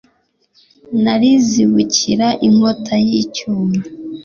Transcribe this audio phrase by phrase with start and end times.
[1.03, 3.79] nanizibukira inkota y'icyuma